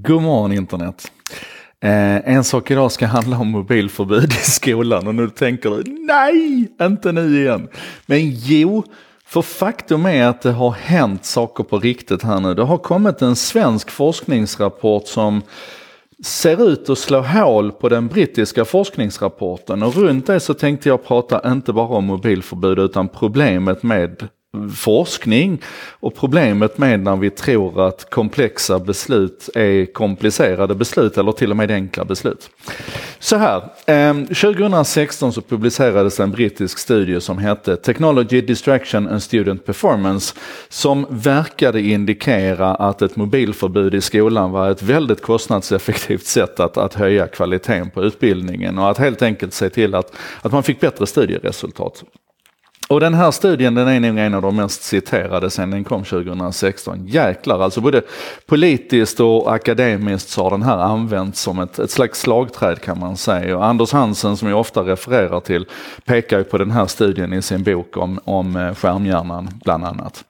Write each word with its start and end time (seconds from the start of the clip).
God 0.00 0.22
morgon 0.22 0.52
internet. 0.52 1.12
Eh, 1.80 2.34
en 2.34 2.44
sak 2.44 2.70
idag 2.70 2.92
ska 2.92 3.06
handla 3.06 3.38
om 3.38 3.50
mobilförbud 3.50 4.32
i 4.32 4.50
skolan 4.50 5.06
och 5.06 5.14
nu 5.14 5.28
tänker 5.28 5.70
du 5.70 5.82
nej, 5.86 6.68
inte 6.80 7.12
nu 7.12 7.40
igen. 7.40 7.68
Men 8.06 8.30
jo, 8.30 8.84
för 9.24 9.42
faktum 9.42 10.06
är 10.06 10.26
att 10.26 10.42
det 10.42 10.52
har 10.52 10.70
hänt 10.70 11.24
saker 11.24 11.64
på 11.64 11.78
riktigt 11.78 12.22
här 12.22 12.40
nu. 12.40 12.54
Det 12.54 12.62
har 12.62 12.78
kommit 12.78 13.22
en 13.22 13.36
svensk 13.36 13.90
forskningsrapport 13.90 15.06
som 15.06 15.42
ser 16.24 16.68
ut 16.68 16.90
att 16.90 16.98
slå 16.98 17.20
hål 17.20 17.72
på 17.72 17.88
den 17.88 18.08
brittiska 18.08 18.64
forskningsrapporten 18.64 19.82
och 19.82 19.94
runt 19.94 20.26
det 20.26 20.40
så 20.40 20.54
tänkte 20.54 20.88
jag 20.88 21.04
prata 21.04 21.52
inte 21.52 21.72
bara 21.72 21.96
om 21.96 22.04
mobilförbud 22.04 22.78
utan 22.78 23.08
problemet 23.08 23.82
med 23.82 24.28
forskning 24.76 25.62
och 26.00 26.14
problemet 26.14 26.78
med 26.78 27.00
när 27.00 27.16
vi 27.16 27.30
tror 27.30 27.88
att 27.88 28.10
komplexa 28.10 28.78
beslut 28.78 29.48
är 29.54 29.86
komplicerade 29.86 30.74
beslut 30.74 31.18
eller 31.18 31.32
till 31.32 31.50
och 31.50 31.56
med 31.56 31.70
enkla 31.70 32.04
beslut. 32.04 32.50
Så 33.18 33.36
här, 33.36 33.62
ehm, 33.86 34.26
2016 34.26 35.32
så 35.32 35.40
publicerades 35.40 36.20
en 36.20 36.30
brittisk 36.30 36.78
studie 36.78 37.20
som 37.20 37.38
hette 37.38 37.76
Technology 37.76 38.40
Distraction 38.40 39.08
and 39.08 39.22
Student 39.22 39.66
Performance 39.66 40.34
som 40.68 41.06
verkade 41.10 41.80
indikera 41.80 42.74
att 42.74 43.02
ett 43.02 43.16
mobilförbud 43.16 43.94
i 43.94 44.00
skolan 44.00 44.50
var 44.50 44.70
ett 44.70 44.82
väldigt 44.82 45.22
kostnadseffektivt 45.22 46.26
sätt 46.26 46.60
att, 46.60 46.76
att 46.76 46.94
höja 46.94 47.26
kvaliteten 47.26 47.90
på 47.90 48.02
utbildningen 48.02 48.78
och 48.78 48.90
att 48.90 48.98
helt 48.98 49.22
enkelt 49.22 49.54
se 49.54 49.68
till 49.68 49.94
att, 49.94 50.12
att 50.42 50.52
man 50.52 50.62
fick 50.62 50.80
bättre 50.80 51.06
studieresultat. 51.06 52.04
Och 52.88 53.00
den 53.00 53.14
här 53.14 53.30
studien 53.30 53.74
den 53.74 53.88
är 53.88 54.00
nog 54.00 54.18
en 54.18 54.34
av 54.34 54.42
de 54.42 54.56
mest 54.56 54.82
citerade 54.82 55.50
sen 55.50 55.70
den 55.70 55.84
kom 55.84 56.04
2016. 56.04 57.06
Jäklar, 57.06 57.60
alltså 57.60 57.80
både 57.80 58.02
politiskt 58.46 59.20
och 59.20 59.54
akademiskt 59.54 60.28
så 60.28 60.42
har 60.42 60.50
den 60.50 60.62
här 60.62 60.78
använts 60.78 61.40
som 61.40 61.58
ett, 61.58 61.78
ett 61.78 61.90
slags 61.90 62.20
slagträd 62.20 62.80
kan 62.80 62.98
man 62.98 63.16
säga. 63.16 63.56
Och 63.56 63.64
Anders 63.64 63.92
Hansen 63.92 64.36
som 64.36 64.48
jag 64.48 64.60
ofta 64.60 64.80
refererar 64.80 65.40
till 65.40 65.66
pekar 66.04 66.38
ju 66.38 66.44
på 66.44 66.58
den 66.58 66.70
här 66.70 66.86
studien 66.86 67.32
i 67.32 67.42
sin 67.42 67.62
bok 67.62 67.96
om, 67.96 68.20
om 68.24 68.56
eh, 68.56 68.74
skärmhjärnan 68.74 69.48
bland 69.64 69.84
annat. 69.84 70.24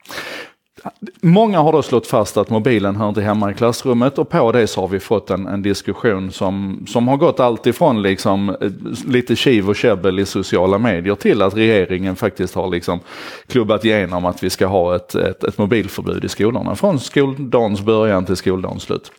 Många 1.21 1.59
har 1.59 1.71
då 1.71 1.81
slått 1.81 2.07
fast 2.07 2.37
att 2.37 2.49
mobilen 2.49 2.95
hör 2.95 3.09
inte 3.09 3.21
hemma 3.21 3.51
i 3.51 3.53
klassrummet 3.53 4.17
och 4.17 4.29
på 4.29 4.51
det 4.51 4.67
så 4.67 4.81
har 4.81 4.87
vi 4.87 4.99
fått 4.99 5.29
en, 5.29 5.47
en 5.47 5.61
diskussion 5.61 6.31
som, 6.31 6.85
som 6.87 7.07
har 7.07 7.17
gått 7.17 7.39
allt 7.39 7.67
ifrån 7.67 8.01
liksom, 8.01 8.49
eh, 8.49 8.71
lite 9.07 9.35
kiv 9.35 9.69
och 9.69 9.75
käbbel 9.75 10.19
i 10.19 10.25
sociala 10.25 10.77
medier 10.77 11.15
till 11.15 11.41
att 11.41 11.55
regeringen 11.55 12.15
faktiskt 12.15 12.55
har 12.55 12.67
liksom 12.67 12.99
klubbat 13.47 13.85
igenom 13.85 14.25
att 14.25 14.43
vi 14.43 14.49
ska 14.49 14.67
ha 14.67 14.95
ett, 14.95 15.15
ett, 15.15 15.43
ett 15.43 15.57
mobilförbud 15.57 16.25
i 16.25 16.29
skolorna 16.29 16.75
från 16.75 16.99
skoldagens 16.99 17.81
början 17.81 18.25
till 18.25 18.35
skoldagens 18.35 18.83
slut. 18.83 19.11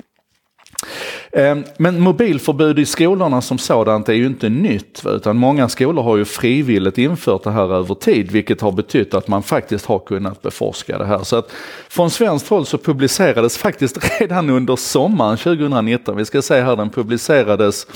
Ehm, 1.33 1.65
men 1.77 2.01
mobilförbud 2.01 2.79
i 2.79 2.87
skolorna 2.87 3.41
som 3.41 3.59
sådant 3.59 4.09
är 4.09 4.13
ju 4.13 4.27
inte 4.27 4.49
nytt, 4.49 5.03
utan 5.07 5.37
många 5.37 5.69
skolor 5.69 6.03
har 6.03 6.17
ju 6.17 6.25
frivilligt 6.25 6.99
infört 6.99 7.45
det 7.45 7.51
här 7.51 7.75
över 7.75 7.95
tid, 7.95 8.31
vilket 8.31 8.61
har 8.61 8.73
betytt 8.73 9.15
att 9.15 9.29
man 9.29 9.43
faktiskt 9.43 9.87
har 9.87 9.99
kunnat 9.99 10.43
beforska 10.43 10.99
det 10.99 11.07
här. 11.07 11.25
Så 11.25 11.37
att 11.37 11.53
från 11.89 12.11
svenskt 12.11 12.49
håll 12.49 12.67
så 12.67 12.79
publicerades 12.79 13.59
faktiskt 13.59 13.99
redan 14.21 14.51
under 14.51 14.77
sommaren 14.77 15.37
2019, 15.37 16.17
vi 16.17 16.25
ska 16.25 16.43
se 16.43 16.61
här, 16.61 16.77
den 16.77 16.91
publicerades 16.91 17.87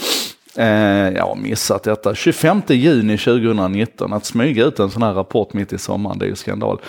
Eh, 0.58 1.14
jag 1.16 1.26
har 1.26 1.36
missat 1.36 1.82
detta. 1.82 2.14
25 2.14 2.62
juni 2.68 3.18
2019, 3.18 4.12
att 4.12 4.24
smyga 4.24 4.64
ut 4.64 4.78
en 4.78 4.90
sån 4.90 5.02
här 5.02 5.12
rapport 5.12 5.52
mitt 5.52 5.72
i 5.72 5.78
sommaren, 5.78 6.18
det 6.18 6.24
är 6.24 6.28
ju 6.28 6.36
skandal. 6.36 6.80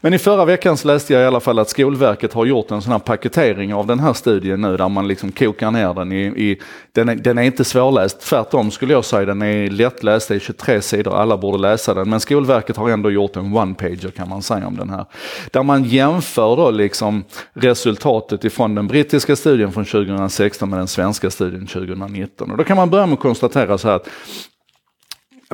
Men 0.00 0.14
i 0.14 0.18
förra 0.18 0.44
veckan 0.44 0.76
så 0.76 0.88
läste 0.88 1.12
jag 1.12 1.22
i 1.22 1.26
alla 1.26 1.40
fall 1.40 1.58
att 1.58 1.68
Skolverket 1.68 2.32
har 2.32 2.44
gjort 2.44 2.70
en 2.70 2.82
sån 2.82 2.92
här 2.92 2.98
paketering 2.98 3.74
av 3.74 3.86
den 3.86 4.00
här 4.00 4.12
studien 4.12 4.60
nu 4.60 4.76
där 4.76 4.88
man 4.88 5.08
liksom 5.08 5.32
kokar 5.32 5.70
ner 5.70 5.94
den 5.94 6.12
i, 6.12 6.22
i 6.26 6.60
den, 6.92 7.08
är, 7.08 7.14
den 7.14 7.38
är 7.38 7.42
inte 7.42 7.64
svårläst, 7.64 8.20
tvärtom 8.20 8.70
skulle 8.70 8.92
jag 8.92 9.04
säga, 9.04 9.24
den 9.24 9.42
är 9.42 9.70
lättläst, 9.70 10.28
det 10.28 10.34
är 10.34 10.38
23 10.38 10.82
sidor, 10.82 11.16
alla 11.16 11.36
borde 11.36 11.58
läsa 11.58 11.94
den. 11.94 12.10
Men 12.10 12.20
Skolverket 12.20 12.76
har 12.76 12.90
ändå 12.90 13.10
gjort 13.10 13.36
en 13.36 13.56
one-pager 13.56 14.10
kan 14.10 14.28
man 14.28 14.42
säga 14.42 14.66
om 14.66 14.76
den 14.76 14.90
här. 14.90 15.04
Där 15.50 15.62
man 15.62 15.84
jämför 15.84 16.56
då 16.56 16.70
liksom 16.70 17.24
resultatet 17.52 18.44
ifrån 18.44 18.74
den 18.74 18.86
brittiska 18.86 19.36
studien 19.36 19.72
från 19.72 19.84
2016 19.84 20.70
med 20.70 20.78
den 20.78 20.88
svenska 20.88 21.30
studien 21.30 21.66
2019. 21.66 22.50
Och 22.50 22.56
då 22.56 22.64
kan 22.64 22.76
man 22.76 22.90
börja 22.90 23.06
med 23.06 23.14
att 23.14 23.20
konstatera 23.20 23.78
så 23.78 23.88
här 23.88 23.96
att 23.96 24.08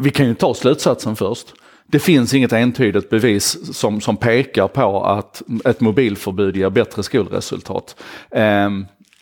vi 0.00 0.10
kan 0.10 0.26
ju 0.26 0.34
ta 0.34 0.54
slutsatsen 0.54 1.16
först 1.16 1.54
det 1.86 1.98
finns 1.98 2.34
inget 2.34 2.52
entydigt 2.52 3.10
bevis 3.10 3.76
som, 3.76 4.00
som 4.00 4.16
pekar 4.16 4.69
på 4.69 5.04
att 5.04 5.42
ett 5.64 5.80
mobilförbud 5.80 6.56
ger 6.56 6.70
bättre 6.70 7.02
skolresultat. 7.02 7.97
Eh, 8.30 8.70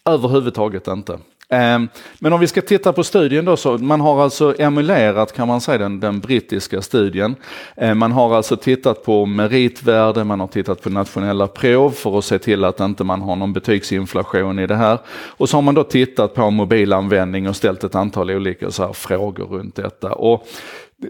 överhuvudtaget 0.04 0.88
inte. 0.88 1.18
Ehm, 1.48 1.88
men 2.18 2.32
om 2.32 2.40
vi 2.40 2.46
ska 2.46 2.62
titta 2.62 2.92
på 2.92 3.04
studien 3.04 3.44
då 3.44 3.56
så 3.56 3.78
man 3.78 4.00
har 4.00 4.22
alltså 4.22 4.54
emulerat 4.58 5.32
kan 5.32 5.48
man 5.48 5.60
säga 5.60 5.78
den, 5.78 6.00
den 6.00 6.20
brittiska 6.20 6.82
studien. 6.82 7.36
Ehm, 7.76 7.98
man 7.98 8.12
har 8.12 8.36
alltså 8.36 8.56
tittat 8.56 9.04
på 9.04 9.26
meritvärde, 9.26 10.24
man 10.24 10.40
har 10.40 10.46
tittat 10.46 10.82
på 10.82 10.90
nationella 10.90 11.46
prov 11.46 11.90
för 11.90 12.18
att 12.18 12.24
se 12.24 12.38
till 12.38 12.64
att 12.64 12.80
inte 12.80 13.04
man 13.04 13.22
har 13.22 13.36
någon 13.36 13.52
betygsinflation 13.52 14.58
i 14.58 14.66
det 14.66 14.76
här. 14.76 14.98
Och 15.08 15.48
så 15.48 15.56
har 15.56 15.62
man 15.62 15.74
då 15.74 15.84
tittat 15.84 16.34
på 16.34 16.50
mobilanvändning 16.50 17.48
och 17.48 17.56
ställt 17.56 17.84
ett 17.84 17.94
antal 17.94 18.30
olika 18.30 18.70
så 18.70 18.92
frågor 18.92 19.44
runt 19.44 19.76
detta. 19.76 20.12
Och 20.12 20.46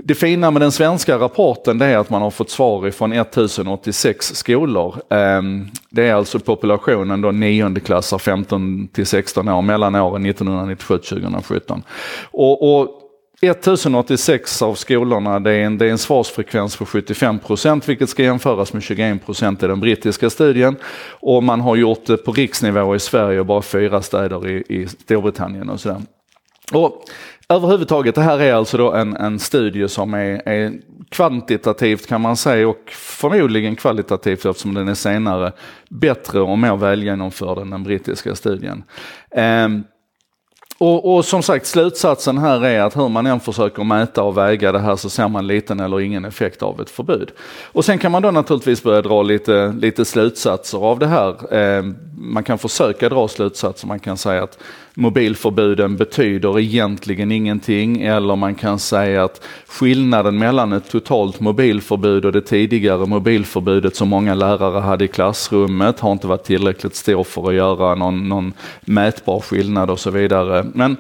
det 0.05 0.15
fina 0.15 0.51
med 0.51 0.63
den 0.63 0.73
svenska 0.73 1.19
rapporten 1.19 1.79
det 1.79 1.87
är 1.87 1.99
att 1.99 2.11
man 2.11 2.23
har 2.23 2.31
fått 2.31 2.51
svar 2.51 2.89
ifrån 2.89 3.13
1086 3.13 4.35
skolor. 4.35 4.97
Ehm, 5.11 5.67
det 5.91 6.09
är 6.09 6.15
alltså 6.15 6.39
populationen 6.39 7.21
då 7.21 7.31
niondeklassar 7.31 8.19
15 8.19 8.89
till 8.89 9.07
16 9.07 9.49
år 9.49 9.63
mellan 9.63 9.95
åren 9.95 10.27
1997 10.27 10.99
2017. 10.99 11.83
Och, 12.31 12.81
och 12.81 13.01
1086 13.43 14.63
av 14.63 14.75
skolorna, 14.75 15.41
det 15.41 15.51
är, 15.51 15.65
en, 15.65 15.79
det 15.79 15.87
är 15.87 15.91
en 15.91 15.99
svarsfrekvens 15.99 16.77
på 16.77 16.87
75 16.87 17.39
procent, 17.39 17.89
vilket 17.89 18.09
ska 18.09 18.23
jämföras 18.23 18.73
med 18.73 18.83
21 18.83 19.27
procent 19.27 19.63
i 19.63 19.67
den 19.67 19.81
brittiska 19.81 20.31
studien. 20.31 20.77
Och 21.09 21.43
man 21.43 21.61
har 21.61 21.77
gjort 21.77 22.07
det 22.07 22.17
på 22.17 22.33
riksnivå 22.33 22.97
i 22.97 23.01
Sverige 23.01 23.41
och 23.41 23.47
bara 23.47 23.63
fyra 23.63 24.03
städer 24.03 24.49
i, 24.49 24.65
i 24.69 24.89
Storbritannien 24.89 25.71
och 25.71 25.81
sådär. 25.81 26.03
Och 26.73 27.05
Överhuvudtaget, 27.55 28.15
det 28.15 28.23
här 28.23 28.41
är 28.41 28.55
alltså 28.55 28.77
då 28.77 28.93
en, 28.93 29.17
en 29.17 29.39
studie 29.39 29.89
som 29.89 30.15
är, 30.15 30.49
är, 30.49 30.73
kvantitativt 31.09 32.07
kan 32.07 32.21
man 32.21 32.37
säga 32.37 32.69
och 32.69 32.91
förmodligen 32.91 33.77
kvalitativt 33.77 34.45
eftersom 34.45 34.75
den 34.75 34.89
är 34.89 34.95
senare 34.95 35.53
bättre 35.89 36.41
och 36.41 36.59
mer 36.59 36.77
välgenomförd 36.77 37.59
än 37.59 37.71
den 37.71 37.83
brittiska 37.83 38.35
studien. 38.35 38.85
Um, 39.37 39.85
och, 40.79 41.15
och, 41.15 41.25
som 41.25 41.43
sagt, 41.43 41.67
slutsatsen 41.67 42.39
här 42.39 42.65
är 42.65 42.81
att 42.81 42.97
hur 42.97 43.09
man 43.09 43.27
än 43.27 43.41
försöker 43.41 43.85
mäta 43.85 44.23
och 44.23 44.37
väga 44.37 44.73
det 44.73 44.79
här 44.79 44.97
så 44.97 45.11
ser 45.11 45.29
man 45.29 45.47
liten 45.47 45.81
eller 45.81 46.01
ingen 46.01 46.25
effekt 46.25 46.63
av 46.63 46.81
ett 46.81 46.91
förbud. 46.91 47.31
Och 47.65 47.85
sen 47.85 47.99
kan 47.99 48.13
man 48.13 48.23
då 48.23 48.31
naturligtvis 48.31 48.83
börja 48.83 49.03
dra 49.03 49.23
lite, 49.23 49.75
lite 49.79 50.05
slutsatser 50.05 50.79
av 50.79 50.99
det 50.99 51.07
här. 51.07 51.55
Eh, 51.55 51.85
man 52.17 52.45
kan 52.45 52.59
försöka 52.59 53.09
dra 53.09 53.29
slutsatser, 53.29 53.89
man 53.89 53.99
kan 53.99 54.17
säga 54.17 54.43
att 54.43 54.59
mobilförbuden 54.95 55.97
betyder 55.97 56.59
egentligen 56.59 57.33
ingenting 57.33 58.03
eller 58.03 58.37
man 58.37 58.55
kan 58.55 58.79
säga 58.79 59.25
att 59.25 59.41
skillnaden 59.67 60.39
mellan 60.39 60.73
ett 60.73 60.91
totalt 60.91 61.41
mobilförbud 61.41 62.25
och 62.25 62.33
det 62.33 62.41
tidigare 62.41 63.07
mobilförbudet 63.07 63.97
som 63.97 64.09
många 64.09 64.35
lärare 64.35 64.81
hade 64.81 65.05
i 65.05 65.09
klassrummet 65.09 66.01
har 66.01 66.13
inte 66.13 66.27
varit 66.27 66.45
tillräckligt 66.45 66.97
stor 66.97 67.25
för 67.25 67.49
att 67.49 67.55
göra 67.55 67.95
någon, 67.95 68.29
någon 68.29 68.53
mätbar 68.81 69.41
skillnad 69.41 69.91
och 69.91 70.01
så 70.01 70.11
vidare. 70.11 70.64
Men 70.75 70.97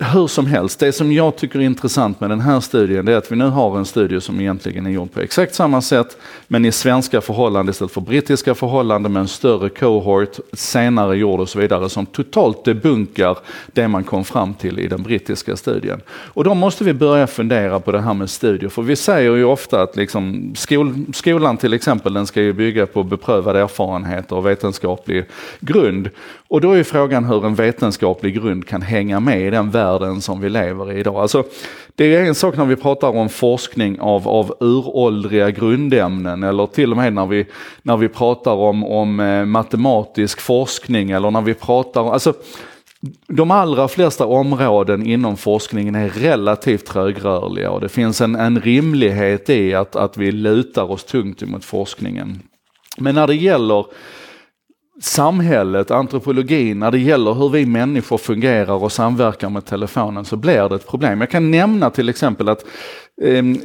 hur 0.00 0.26
som 0.26 0.46
helst, 0.46 0.80
det 0.80 0.92
som 0.92 1.12
jag 1.12 1.36
tycker 1.36 1.58
är 1.58 1.62
intressant 1.62 2.20
med 2.20 2.30
den 2.30 2.40
här 2.40 2.60
studien 2.60 3.04
det 3.04 3.12
är 3.12 3.16
att 3.16 3.32
vi 3.32 3.36
nu 3.36 3.44
har 3.44 3.78
en 3.78 3.84
studie 3.84 4.20
som 4.20 4.40
egentligen 4.40 4.86
är 4.86 4.90
gjord 4.90 5.12
på 5.12 5.20
exakt 5.20 5.54
samma 5.54 5.82
sätt 5.82 6.16
men 6.48 6.64
i 6.64 6.72
svenska 6.72 7.20
förhållanden 7.20 7.70
istället 7.70 7.92
för 7.92 8.00
brittiska 8.00 8.54
förhållanden 8.54 9.12
med 9.12 9.20
en 9.20 9.28
större 9.28 9.68
cohort, 9.68 10.38
senare 10.52 11.16
gjord 11.16 11.40
och 11.40 11.48
så 11.48 11.58
vidare 11.58 11.88
som 11.88 12.06
totalt 12.06 12.64
debunkar 12.64 13.38
det 13.66 13.88
man 13.88 14.04
kom 14.04 14.24
fram 14.24 14.54
till 14.54 14.78
i 14.78 14.88
den 14.88 15.02
brittiska 15.02 15.56
studien. 15.56 16.00
Och 16.08 16.44
då 16.44 16.54
måste 16.54 16.84
vi 16.84 16.94
börja 16.94 17.26
fundera 17.26 17.80
på 17.80 17.92
det 17.92 18.00
här 18.00 18.14
med 18.14 18.30
studier 18.30 18.70
för 18.70 18.82
vi 18.82 18.96
säger 18.96 19.36
ju 19.36 19.44
ofta 19.44 19.82
att 19.82 19.96
liksom 19.96 20.52
skol, 20.56 20.94
skolan 21.14 21.56
till 21.56 21.72
exempel 21.72 22.12
den 22.12 22.26
ska 22.26 22.42
ju 22.42 22.52
bygga 22.52 22.86
på 22.86 23.02
beprövad 23.02 23.56
erfarenhet 23.56 24.32
och 24.32 24.46
vetenskaplig 24.46 25.24
grund. 25.60 26.10
Och 26.50 26.60
då 26.60 26.72
är 26.72 26.82
frågan 26.82 27.24
hur 27.24 27.46
en 27.46 27.54
vetenskaplig 27.54 28.34
grund 28.34 28.66
kan 28.66 28.82
hänga 28.82 29.20
med 29.20 29.40
i 29.40 29.50
den 29.50 29.70
världen 29.70 30.20
som 30.20 30.40
vi 30.40 30.48
lever 30.48 30.92
i 30.92 31.00
idag. 31.00 31.16
Alltså, 31.16 31.44
det 31.94 32.14
är 32.14 32.24
en 32.24 32.34
sak 32.34 32.56
när 32.56 32.64
vi 32.64 32.76
pratar 32.76 33.08
om 33.08 33.28
forskning 33.28 34.00
av, 34.00 34.28
av 34.28 34.56
uråldriga 34.60 35.50
grundämnen 35.50 36.42
eller 36.42 36.66
till 36.66 36.90
och 36.90 36.96
med 36.96 37.12
när 37.12 37.26
vi, 37.26 37.46
när 37.82 37.96
vi 37.96 38.08
pratar 38.08 38.52
om, 38.52 38.84
om 38.84 39.20
eh, 39.20 39.44
matematisk 39.44 40.40
forskning 40.40 41.10
eller 41.10 41.30
när 41.30 41.40
vi 41.40 41.54
pratar 41.54 42.00
om, 42.00 42.08
alltså, 42.08 42.34
de 43.26 43.50
allra 43.50 43.88
flesta 43.88 44.26
områden 44.26 45.06
inom 45.06 45.36
forskningen 45.36 45.94
är 45.94 46.08
relativt 46.08 46.86
trögrörliga 46.86 47.70
och 47.70 47.80
det 47.80 47.88
finns 47.88 48.20
en, 48.20 48.36
en 48.36 48.60
rimlighet 48.60 49.50
i 49.50 49.74
att, 49.74 49.96
att 49.96 50.16
vi 50.16 50.32
lutar 50.32 50.90
oss 50.90 51.04
tungt 51.04 51.42
emot 51.42 51.64
forskningen. 51.64 52.42
Men 52.98 53.14
när 53.14 53.26
det 53.26 53.34
gäller 53.34 53.86
samhället, 55.00 55.90
antropologin, 55.90 56.78
när 56.78 56.90
det 56.90 56.98
gäller 56.98 57.34
hur 57.34 57.48
vi 57.48 57.66
människor 57.66 58.18
fungerar 58.18 58.82
och 58.82 58.92
samverkar 58.92 59.50
med 59.50 59.64
telefonen 59.64 60.24
så 60.24 60.36
blir 60.36 60.68
det 60.68 60.74
ett 60.74 60.88
problem. 60.88 61.20
Jag 61.20 61.30
kan 61.30 61.50
nämna 61.50 61.90
till 61.90 62.08
exempel 62.08 62.48
att 62.48 62.64
Ehm, 63.22 63.60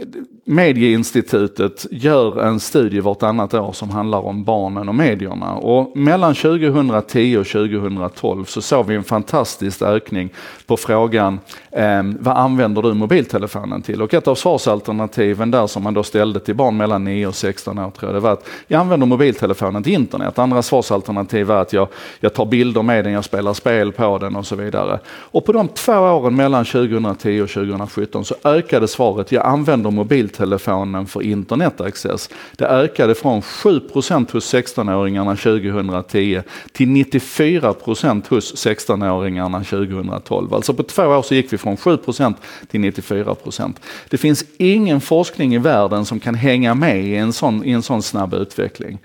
Medieinstitutet 0.45 1.85
gör 1.91 2.43
en 2.43 2.59
studie 2.59 2.99
vartannat 2.99 3.53
år 3.53 3.71
som 3.71 3.89
handlar 3.89 4.19
om 4.19 4.43
barnen 4.43 4.89
och 4.89 4.95
medierna. 4.95 5.53
Och 5.53 5.97
mellan 5.97 6.35
2010 6.35 7.37
och 7.37 7.47
2012 7.47 8.45
så 8.45 8.61
såg 8.61 8.85
vi 8.85 8.95
en 8.95 9.03
fantastisk 9.03 9.81
ökning 9.81 10.29
på 10.65 10.77
frågan 10.77 11.39
eh, 11.71 12.03
vad 12.19 12.37
använder 12.37 12.81
du 12.81 12.93
mobiltelefonen 12.93 13.81
till? 13.81 14.01
Och 14.01 14.13
ett 14.13 14.27
av 14.27 14.35
svarsalternativen 14.35 15.51
där 15.51 15.67
som 15.67 15.83
man 15.83 15.93
då 15.93 16.03
ställde 16.03 16.39
till 16.39 16.55
barn 16.55 16.77
mellan 16.77 17.03
9 17.03 17.27
och 17.27 17.35
16 17.35 17.79
år 17.79 17.91
tror 17.91 18.11
jag 18.11 18.15
det 18.15 18.19
var 18.19 18.31
att 18.31 18.49
jag 18.67 18.79
använder 18.79 19.07
mobiltelefonen 19.07 19.83
till 19.83 19.93
internet. 19.93 20.39
Andra 20.39 20.61
svarsalternativ 20.61 21.51
är 21.51 21.55
att 21.55 21.73
jag, 21.73 21.87
jag 22.19 22.33
tar 22.33 22.45
bilder 22.45 22.81
med 22.81 23.05
den, 23.05 23.13
jag 23.13 23.25
spelar 23.25 23.53
spel 23.53 23.91
på 23.91 24.17
den 24.17 24.35
och 24.35 24.45
så 24.45 24.55
vidare. 24.55 24.99
Och 25.07 25.45
på 25.45 25.51
de 25.51 25.67
två 25.67 25.93
åren 25.93 26.35
mellan 26.35 26.65
2010 26.65 27.41
och 27.41 27.49
2017 27.49 28.25
så 28.25 28.35
ökade 28.43 28.87
svaret 28.87 29.31
jag 29.31 29.42
använder 29.43 29.91
mobiltelefonen 29.91 31.05
för 31.05 31.21
internetaccess. 31.21 32.29
Det 32.57 32.65
ökade 32.65 33.15
från 33.15 33.41
7 33.41 33.79
hos 33.93 34.11
16-åringarna 34.11 35.35
2010 35.35 36.41
till 36.71 36.89
94 36.89 37.75
hos 37.81 38.03
16-åringarna 38.03 39.63
2012. 39.63 40.53
Alltså 40.53 40.73
på 40.73 40.83
två 40.83 41.03
år 41.03 41.21
så 41.21 41.35
gick 41.35 41.53
vi 41.53 41.57
från 41.57 41.75
7% 41.77 42.33
till 42.67 42.81
94% 42.81 43.73
Det 44.09 44.17
finns 44.17 44.45
ingen 44.57 45.01
forskning 45.01 45.55
i 45.55 45.57
världen 45.57 46.05
som 46.05 46.19
kan 46.19 46.35
hänga 46.35 46.75
med 46.75 47.03
i 47.03 47.15
en 47.15 47.33
sån, 47.33 47.65
i 47.65 47.71
en 47.71 47.83
sån 47.83 48.03
snabb 48.03 48.33
utveckling. 48.33 48.99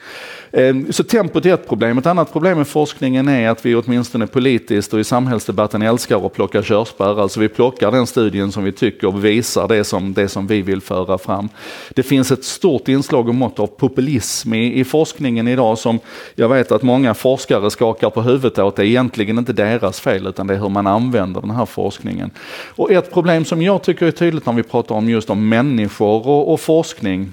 Ehm, 0.52 0.92
så 0.92 1.04
tempot 1.04 1.46
är 1.46 1.54
ett 1.54 1.68
problem. 1.68 1.98
Ett 1.98 2.06
annat 2.06 2.32
problem 2.32 2.58
med 2.58 2.68
forskningen 2.68 3.28
är 3.28 3.48
att 3.48 3.66
vi 3.66 3.74
åtminstone 3.74 4.26
politiskt 4.26 4.94
och 4.94 5.00
i 5.00 5.04
samhällsdebatten 5.04 5.82
älskar 5.82 6.26
att 6.26 6.34
plocka 6.34 6.62
körspärr. 6.62 7.20
Alltså 7.20 7.40
vi 7.40 7.48
plockar 7.48 7.90
den 7.90 8.06
studien 8.06 8.52
som 8.52 8.64
vi 8.64 8.72
tycker 8.72 9.12
visar 9.12 9.68
det 9.68 9.84
som, 9.84 10.14
det 10.14 10.27
som 10.28 10.46
vi 10.46 10.62
vill 10.62 10.80
föra 10.80 11.18
fram. 11.18 11.48
Det 11.90 12.02
finns 12.02 12.30
ett 12.30 12.44
stort 12.44 12.88
inslag 12.88 13.28
och 13.28 13.34
mått 13.34 13.58
av 13.58 13.66
populism 13.66 14.54
i, 14.54 14.80
i 14.80 14.84
forskningen 14.84 15.48
idag 15.48 15.78
som 15.78 15.98
jag 16.34 16.48
vet 16.48 16.72
att 16.72 16.82
många 16.82 17.14
forskare 17.14 17.70
skakar 17.70 18.10
på 18.10 18.22
huvudet 18.22 18.58
åt. 18.58 18.76
Det 18.76 18.82
är 18.82 18.86
egentligen 18.86 19.38
inte 19.38 19.52
deras 19.52 20.00
fel 20.00 20.26
utan 20.26 20.46
det 20.46 20.54
är 20.54 20.58
hur 20.58 20.68
man 20.68 20.86
använder 20.86 21.40
den 21.40 21.50
här 21.50 21.66
forskningen. 21.66 22.30
Och 22.66 22.92
ett 22.92 23.12
problem 23.12 23.44
som 23.44 23.62
jag 23.62 23.82
tycker 23.82 24.06
är 24.06 24.10
tydligt 24.10 24.46
när 24.46 24.52
vi 24.52 24.62
pratar 24.62 24.94
om 24.94 25.08
just 25.08 25.30
om 25.30 25.48
människor 25.48 26.28
och, 26.28 26.52
och 26.52 26.60
forskning 26.60 27.30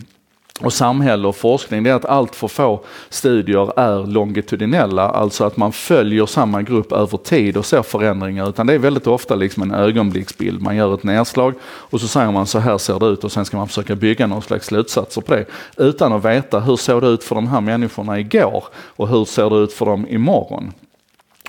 och 0.61 0.73
samhälle 0.73 1.27
och 1.27 1.35
forskning 1.35 1.83
det 1.83 1.89
är 1.89 1.93
att 1.93 2.05
allt 2.05 2.35
för 2.35 2.47
få 2.47 2.83
studier 3.09 3.79
är 3.79 4.07
longitudinella, 4.07 5.09
alltså 5.09 5.43
att 5.43 5.57
man 5.57 5.71
följer 5.71 6.25
samma 6.25 6.61
grupp 6.61 6.91
över 6.91 7.17
tid 7.17 7.57
och 7.57 7.65
ser 7.65 7.81
förändringar, 7.81 8.49
utan 8.49 8.67
det 8.67 8.73
är 8.73 8.79
väldigt 8.79 9.07
ofta 9.07 9.35
liksom 9.35 9.63
en 9.63 9.71
ögonblicksbild. 9.71 10.61
Man 10.61 10.75
gör 10.75 10.93
ett 10.93 11.03
nedslag 11.03 11.53
och 11.63 12.01
så 12.01 12.07
säger 12.07 12.31
man 12.31 12.47
så 12.47 12.59
här 12.59 12.77
ser 12.77 12.99
det 12.99 13.05
ut 13.05 13.23
och 13.23 13.31
sen 13.31 13.45
ska 13.45 13.57
man 13.57 13.67
försöka 13.67 13.95
bygga 13.95 14.27
någon 14.27 14.41
slags 14.41 14.65
slutsatser 14.65 15.21
på 15.21 15.35
det 15.35 15.45
utan 15.77 16.13
att 16.13 16.25
veta 16.25 16.59
hur 16.59 16.75
såg 16.75 17.01
det 17.01 17.07
ut 17.07 17.23
för 17.23 17.35
de 17.35 17.47
här 17.47 17.61
människorna 17.61 18.19
igår 18.19 18.63
och 18.75 19.07
hur 19.07 19.25
ser 19.25 19.49
det 19.49 19.55
ut 19.55 19.73
för 19.73 19.85
dem 19.85 20.07
imorgon. 20.07 20.73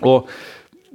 Och 0.01 0.29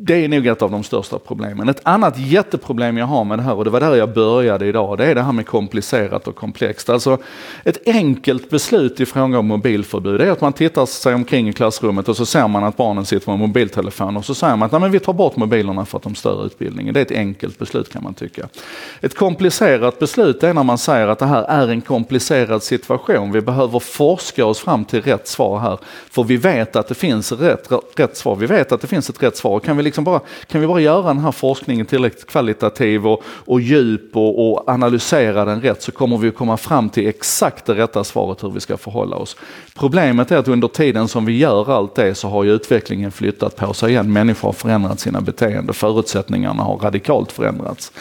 det 0.03 0.25
är 0.25 0.27
nog 0.27 0.48
ett 0.48 0.62
av 0.62 0.71
de 0.71 0.83
största 0.83 1.19
problemen. 1.19 1.69
Ett 1.69 1.81
annat 1.83 2.19
jätteproblem 2.19 2.98
jag 2.98 3.06
har 3.06 3.24
med 3.24 3.39
det 3.39 3.42
här, 3.42 3.53
och 3.53 3.63
det 3.63 3.69
var 3.69 3.80
där 3.80 3.95
jag 3.95 4.13
började 4.13 4.65
idag, 4.65 4.98
det 4.98 5.06
är 5.06 5.15
det 5.15 5.21
här 5.21 5.31
med 5.31 5.45
komplicerat 5.48 6.27
och 6.27 6.36
komplext. 6.36 6.89
Alltså 6.89 7.18
ett 7.63 7.88
enkelt 7.88 8.50
beslut 8.50 9.00
i 9.00 9.06
fråga 9.06 9.39
om 9.39 9.48
mobilförbud 9.48 10.21
är 10.21 10.31
att 10.31 10.42
man 10.42 10.53
tittar 10.53 10.86
sig 10.86 11.13
omkring 11.13 11.50
i 11.50 11.53
klassrummet 11.53 12.09
och 12.09 12.18
så 12.18 12.25
ser 12.25 12.48
man 12.48 12.63
att 12.63 12.77
barnen 12.77 13.06
sitter 13.06 13.30
med 13.31 13.39
mobiltelefon 13.39 14.18
och 14.18 14.25
så 14.25 14.36
säger 14.36 14.56
man 14.56 14.65
att 14.65 14.71
Nej, 14.71 14.81
men 14.81 14.92
vi 14.92 15.00
tar 15.00 15.13
bort 15.13 15.36
mobilerna 15.36 15.86
för 15.86 15.98
att 15.98 16.04
de 16.04 16.15
stör 16.15 16.45
utbildningen. 16.45 16.94
Det 16.94 17.00
är 17.00 17.06
ett 17.06 17.12
enkelt 17.12 17.59
beslut 17.59 17.94
kan 17.94 18.04
man 18.04 18.13
tycka. 18.13 18.47
Ett 19.01 19.15
komplicerat 19.15 20.00
beslut 20.00 20.44
är 20.44 20.54
när 20.54 20.63
man 20.63 20.77
säger 20.77 21.07
att 21.07 21.19
det 21.19 21.25
här 21.25 21.44
är 21.44 21.68
en 21.68 21.81
komplicerad 21.81 22.63
situation. 22.63 23.31
Vi 23.31 23.42
behöver 23.42 23.80
forska 23.80 24.45
oss 24.45 24.59
fram 24.59 24.86
till 24.86 25.01
rätt 25.01 25.27
svar 25.27 25.59
här. 25.59 25.80
För 26.12 26.24
vi 26.24 26.38
vet 26.38 26.75
att 26.75 26.88
det 26.88 26.95
finns 26.95 27.31
rätt, 27.31 27.69
rätt 27.95 28.18
svar. 28.18 28.36
Vi 28.36 28.45
vet 28.45 28.71
att 28.71 28.81
det 28.81 28.88
finns 28.88 29.09
ett 29.09 29.24
rätt 29.24 29.38
svar. 29.38 29.59
Kan 29.59 29.77
vi 29.77 29.91
liksom 29.92 30.04
bara, 30.04 30.22
kan 30.48 30.62
vi 30.62 30.68
bara 30.68 30.80
göra 30.80 31.08
den 31.08 31.20
här 31.20 31.32
forskningen 31.32 31.86
tillräckligt 31.86 32.28
kvalitativ 32.28 33.08
och, 33.08 33.24
och 33.26 33.62
djup 33.62 34.16
och, 34.16 34.52
och, 34.52 34.70
analysera 34.70 35.46
den 35.46 35.62
rätt 35.62 35.82
så 35.82 35.92
kommer 35.92 36.18
vi 36.18 36.32
komma 36.32 36.58
fram 36.58 36.90
till 36.90 37.08
exakt 37.08 37.66
det 37.66 37.74
rätta 37.74 38.04
svaret 38.04 38.44
hur 38.44 38.50
vi 38.50 38.60
ska 38.60 38.78
förhålla 38.78 39.16
oss. 39.16 39.38
Problemet 39.76 40.32
är 40.32 40.38
att 40.38 40.48
under 40.48 40.68
tiden 40.68 41.08
som 41.08 41.26
vi 41.26 41.38
gör 41.38 41.72
allt 41.72 41.96
det 41.96 42.16
så 42.16 42.28
har 42.28 42.44
ju 42.44 42.52
utvecklingen 42.52 43.12
flyttat 43.12 43.56
på 43.56 43.74
sig 43.74 43.92
igen. 43.92 44.14
Människor 44.14 44.48
har 44.48 44.54
förändrat 44.54 45.00
sina 45.00 45.22
beteenden, 45.22 45.74
förutsättningarna 45.74 46.64
har 46.64 46.78
radikalt 46.78 47.32
förändrats. 47.32 47.92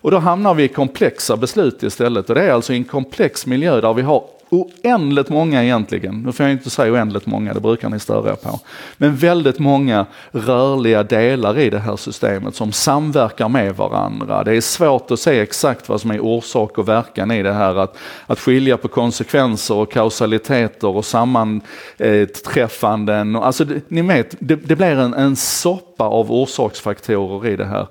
Och 0.00 0.10
då 0.10 0.18
hamnar 0.18 0.54
vi 0.54 0.62
i 0.64 0.68
komplexa 0.68 1.36
beslut 1.36 1.82
istället 1.82 2.28
och 2.28 2.34
det 2.34 2.42
är 2.42 2.52
alltså 2.52 2.72
i 2.72 2.76
en 2.76 2.84
komplex 2.84 3.46
miljö 3.46 3.80
där 3.80 3.94
vi 3.94 4.02
har 4.02 4.24
oändligt 4.50 5.28
många 5.28 5.64
egentligen, 5.64 6.22
nu 6.22 6.32
får 6.32 6.46
jag 6.46 6.52
inte 6.52 6.70
säga 6.70 6.92
oändligt 6.92 7.26
många, 7.26 7.54
det 7.54 7.60
brukar 7.60 7.88
ni 7.88 8.00
störa 8.00 8.30
er 8.30 8.34
på, 8.34 8.60
men 8.96 9.16
väldigt 9.16 9.58
många 9.58 10.06
rörliga 10.32 11.02
delar 11.02 11.58
i 11.58 11.70
det 11.70 11.78
här 11.78 11.96
systemet 11.96 12.54
som 12.54 12.72
samverkar 12.72 13.48
med 13.48 13.76
varandra. 13.76 14.44
Det 14.44 14.56
är 14.56 14.60
svårt 14.60 15.10
att 15.10 15.20
se 15.20 15.40
exakt 15.40 15.88
vad 15.88 16.00
som 16.00 16.10
är 16.10 16.20
orsak 16.20 16.78
och 16.78 16.88
verkan 16.88 17.30
i 17.30 17.42
det 17.42 17.52
här, 17.52 17.76
att, 17.76 17.96
att 18.26 18.40
skilja 18.40 18.76
på 18.76 18.88
konsekvenser 18.88 19.74
och 19.74 19.92
kausaliteter 19.92 20.88
och 20.88 21.04
sammanträffanden. 21.04 23.36
Alltså, 23.36 23.64
ni 23.88 24.02
vet, 24.02 24.34
det, 24.38 24.56
det 24.56 24.76
blir 24.76 24.98
en, 24.98 25.14
en 25.14 25.36
soppa 25.36 26.04
av 26.04 26.32
orsaksfaktorer 26.32 27.50
i 27.50 27.56
det 27.56 27.66
här. 27.66 27.86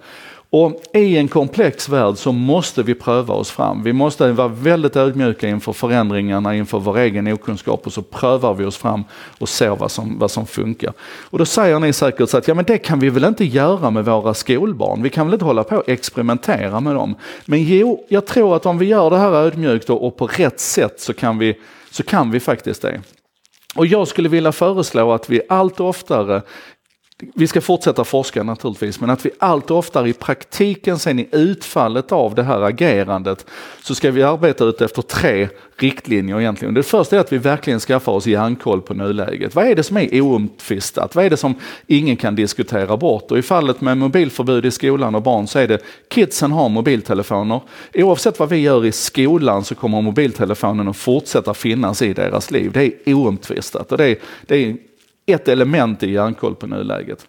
Och 0.58 0.82
i 0.94 1.18
en 1.18 1.28
komplex 1.28 1.90
värld 1.90 2.18
så 2.18 2.32
måste 2.32 2.84
vi 2.84 2.96
pröva 2.96 3.34
oss 3.34 3.52
fram. 3.52 3.84
Vi 3.84 3.94
måste 3.94 4.32
vara 4.32 4.48
väldigt 4.48 4.96
ödmjuka 4.96 5.48
inför 5.48 5.74
förändringarna, 5.74 6.56
inför 6.56 6.80
vår 6.80 6.98
egen 6.98 7.34
okunskap 7.34 7.88
och 7.88 7.94
så 7.94 8.02
prövar 8.02 8.54
vi 8.54 8.66
oss 8.66 8.78
fram 8.78 9.04
och 9.40 9.50
ser 9.50 9.76
vad 9.76 9.92
som, 9.92 10.20
vad 10.20 10.32
som 10.32 10.48
funkar. 10.48 10.94
Och 11.02 11.38
då 11.38 11.46
säger 11.46 11.80
ni 11.80 11.94
säkert 11.94 12.30
så 12.30 12.38
att 12.38 12.48
ja, 12.48 12.54
men 12.54 12.66
det 12.66 12.78
kan 12.78 13.00
vi 13.00 13.10
väl 13.10 13.24
inte 13.24 13.46
göra 13.46 13.90
med 13.90 14.06
våra 14.06 14.34
skolbarn. 14.34 15.04
Vi 15.04 15.10
kan 15.10 15.28
väl 15.28 15.34
inte 15.34 15.46
hålla 15.46 15.64
på 15.64 15.76
och 15.76 15.90
experimentera 15.90 16.80
med 16.80 16.96
dem. 16.96 17.16
Men 17.46 17.64
jo, 17.64 18.06
jag 18.10 18.26
tror 18.26 18.56
att 18.56 18.66
om 18.66 18.78
vi 18.78 18.86
gör 18.86 19.10
det 19.10 19.18
här 19.18 19.32
ödmjukt 19.32 19.90
och 19.90 20.18
på 20.18 20.28
rätt 20.28 20.60
sätt 20.60 21.00
så 21.00 21.14
kan 21.14 21.38
vi, 21.38 21.58
så 21.92 22.04
kan 22.04 22.32
vi 22.32 22.40
faktiskt 22.40 22.82
det. 22.82 23.02
Och 23.76 23.86
jag 23.86 24.08
skulle 24.08 24.30
vilja 24.30 24.52
föreslå 24.52 25.12
att 25.12 25.30
vi 25.30 25.42
allt 25.50 25.80
oftare 25.80 26.42
vi 27.36 27.48
ska 27.48 27.62
fortsätta 27.62 28.04
forska 28.04 28.44
naturligtvis, 28.44 29.00
men 29.00 29.10
att 29.10 29.26
vi 29.26 29.32
allt 29.40 29.72
oftare 29.72 30.10
i 30.10 30.14
praktiken 30.14 31.00
sen 31.00 31.20
i 31.20 31.28
utfallet 31.32 32.12
av 32.12 32.36
det 32.36 32.44
här 32.44 32.62
agerandet 32.62 33.46
så 33.84 33.96
ska 33.96 34.12
vi 34.12 34.24
arbeta 34.24 34.66
ut 34.66 34.82
efter 34.82 35.02
tre 35.02 35.50
riktlinjer 35.78 36.40
egentligen. 36.40 36.74
Det 36.74 36.84
första 36.84 37.16
är 37.16 37.20
att 37.20 37.34
vi 37.34 37.38
verkligen 37.38 37.80
skaffar 37.80 38.12
oss 38.12 38.28
järnkoll 38.28 38.82
på 38.82 38.94
nuläget. 38.94 39.56
Vad 39.56 39.68
är 39.68 39.76
det 39.76 39.84
som 39.84 39.98
är 39.98 40.22
oomtvistat? 40.22 41.16
Vad 41.16 41.26
är 41.26 41.30
det 41.30 41.38
som 41.38 41.56
ingen 41.88 42.18
kan 42.18 42.36
diskutera 42.36 42.98
bort? 42.98 43.32
Och 43.32 43.38
i 43.38 43.42
fallet 43.42 43.82
med 43.82 43.98
mobilförbud 43.98 44.66
i 44.66 44.72
skolan 44.72 45.16
och 45.16 45.22
barn 45.22 45.48
så 45.48 45.60
är 45.60 45.68
det 45.68 45.80
kidsen 46.10 46.52
har 46.52 46.70
mobiltelefoner. 46.70 47.62
Oavsett 47.94 48.40
vad 48.40 48.50
vi 48.50 48.58
gör 48.58 48.86
i 48.86 48.92
skolan 48.92 49.64
så 49.64 49.76
kommer 49.76 50.02
mobiltelefonen 50.02 50.88
att 50.88 50.98
fortsätta 50.98 51.54
finnas 51.54 52.02
i 52.02 52.14
deras 52.14 52.52
liv. 52.52 52.72
Det 52.72 52.84
är 52.84 53.14
oomtvistat 53.14 53.92
och 53.92 53.98
det 53.98 54.06
är, 54.06 54.18
det 54.48 54.56
är 54.56 54.78
ett 55.26 55.48
element 55.48 56.04
i 56.04 56.12
järnkoll 56.12 56.56
på 56.56 56.68
nuläget. 56.68 57.28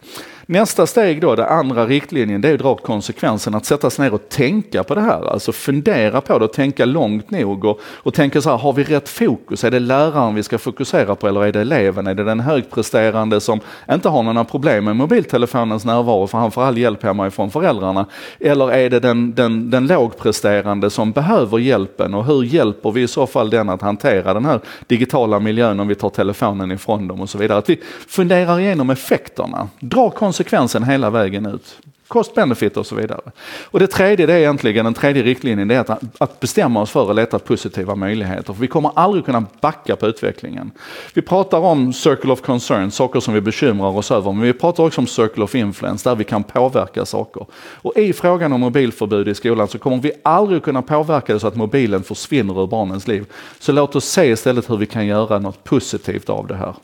Nästa 0.49 0.87
steg 0.87 1.21
då, 1.21 1.35
den 1.35 1.47
andra 1.47 1.87
riktlinjen, 1.87 2.41
det 2.41 2.49
är 2.49 2.55
att 2.55 2.61
dra 2.61 2.77
konsekvensen 2.77 3.55
att 3.55 3.65
sätta 3.65 3.91
sig 3.91 4.05
ner 4.05 4.15
och 4.15 4.29
tänka 4.29 4.85
på 4.85 4.95
det 4.95 5.01
här. 5.01 5.33
Alltså 5.33 5.53
fundera 5.53 6.21
på 6.21 6.39
det 6.39 6.45
och 6.45 6.53
tänka 6.53 6.85
långt 6.85 7.31
nog 7.31 7.65
och, 7.65 7.81
och 7.85 8.15
tänka 8.15 8.41
så 8.41 8.51
här, 8.51 8.57
har 8.57 8.73
vi 8.73 8.85
rätt 8.85 9.09
fokus? 9.09 9.65
Är 9.65 9.71
det 9.71 9.81
läraren 9.81 10.35
vi 10.35 10.43
ska 10.43 10.59
fokusera 10.59 11.15
på 11.15 11.29
eller 11.29 11.45
är 11.45 11.53
det 11.53 11.61
eleven? 11.61 12.07
Är 12.07 12.15
det 12.15 12.25
den 12.25 12.41
högpresterande 12.41 13.41
som 13.41 13.61
inte 13.91 14.09
har 14.09 14.23
några 14.23 14.45
problem 14.45 14.85
med 14.85 14.97
mobiltelefonens 14.97 15.85
närvaro 15.85 16.27
för 16.27 16.39
han 16.39 16.51
får 16.51 16.63
all 16.63 16.79
hjälp 16.79 17.03
hemma 17.03 17.27
ifrån 17.27 17.51
föräldrarna? 17.51 18.07
Eller 18.41 18.73
är 18.73 18.91
det 18.91 19.01
den, 19.01 19.35
den, 19.35 19.71
den 19.71 19.87
lågpresterande 19.87 20.91
som 20.91 21.13
behöver 21.13 21.59
hjälpen 21.59 22.15
och 22.15 22.25
hur 22.25 22.43
hjälper 22.43 22.91
vi 22.91 23.03
i 23.03 23.09
så 23.09 23.27
fall 23.27 23.51
den 23.51 23.69
att 23.69 23.83
hantera 23.83 24.35
den 24.35 24.45
här 24.45 24.61
digitala 24.87 25.41
miljön 25.41 25.81
om 25.81 25.89
vi 25.89 25.95
tar 25.95 26.11
telefonen 26.11 26.73
ifrån 26.73 27.09
dem 27.09 27.21
och 27.21 27.31
så 27.31 27.39
vidare? 27.39 27.59
Att 27.59 27.71
vi 27.71 27.81
funderar 28.09 28.61
igenom 28.61 28.91
effekterna, 28.91 29.69
dra 29.81 30.11
konsekvensen 30.37 30.85
hela 30.85 31.11
vägen 31.11 31.47
ut. 31.47 31.77
Cost 32.09 32.35
benefit 32.35 32.77
och 32.77 32.87
så 32.87 32.95
vidare. 32.95 33.21
Och 33.65 33.81
det 33.81 33.87
tredje, 33.87 34.27
det 34.27 34.33
är 34.33 34.39
egentligen 34.39 34.85
den 34.85 34.95
tredje 34.95 35.23
riktlinjen, 35.23 35.69
det 35.69 35.75
är 35.75 35.81
att, 35.81 36.03
att 36.19 36.41
bestämma 36.41 36.83
oss 36.83 36.91
för 36.91 37.11
att 37.11 37.17
leta 37.17 37.39
positiva 37.39 37.95
möjligheter. 37.95 38.53
För 38.53 38.61
vi 38.61 38.67
kommer 38.67 38.91
aldrig 38.95 39.25
kunna 39.25 39.45
backa 39.61 39.97
på 39.97 40.07
utvecklingen. 40.07 40.71
Vi 41.15 41.23
pratar 41.23 41.59
om 41.59 41.93
circle 41.93 42.33
of 42.33 42.43
concern, 42.43 42.91
saker 42.91 43.21
som 43.21 43.35
vi 43.35 43.41
bekymrar 43.41 43.97
oss 43.97 44.11
över, 44.11 44.33
men 44.33 44.43
vi 44.43 44.53
pratar 44.53 44.85
också 44.85 45.01
om 45.01 45.07
circle 45.07 45.45
of 45.45 45.55
influence, 45.55 46.09
där 46.09 46.17
vi 46.17 46.25
kan 46.25 46.45
påverka 46.45 47.05
saker. 47.05 47.47
Och 47.55 47.97
i 47.97 48.13
frågan 48.13 48.53
om 48.53 48.61
mobilförbud 48.61 49.29
i 49.29 49.35
skolan 49.35 49.69
så 49.69 49.79
kommer 49.79 49.99
vi 49.99 50.13
aldrig 50.25 50.63
kunna 50.63 50.83
påverka 50.83 51.33
det 51.33 51.41
så 51.41 51.47
att 51.47 51.57
mobilen 51.57 52.03
försvinner 52.03 52.63
ur 52.63 52.67
barnens 52.67 53.09
liv. 53.09 53.25
Så 53.59 53.73
låt 53.73 53.97
oss 53.97 54.05
se 54.05 54.25
istället 54.31 54.71
hur 54.71 54.77
vi 54.77 54.87
kan 54.87 55.07
göra 55.07 55.39
något 55.39 55.65
positivt 55.65 56.31
av 56.31 56.47
det 56.47 56.57
här. 56.57 56.75